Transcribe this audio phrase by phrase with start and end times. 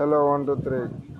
[0.00, 1.19] Hello, one, two, three.